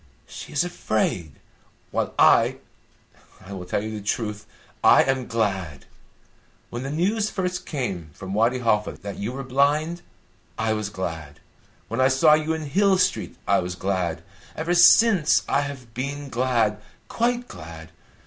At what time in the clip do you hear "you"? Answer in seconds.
3.83-3.91, 9.19-9.31, 12.33-12.51